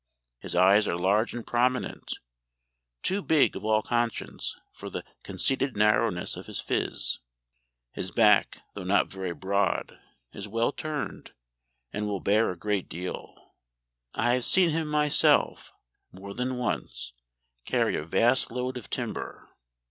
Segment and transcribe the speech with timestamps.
[0.39, 2.11] His eyes are large and prominent,
[3.03, 7.19] too big of all conscience for the conceited narrowness of his phiz....
[7.93, 9.99] His back, though not very broad,
[10.33, 11.33] is well turned,
[11.93, 13.53] and will bear a great deal;
[14.15, 15.71] I have seen him myself,
[16.11, 17.13] more than once,
[17.65, 19.51] carry a vast load of timber.